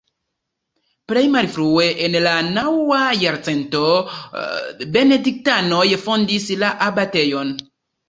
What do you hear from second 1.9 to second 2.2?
en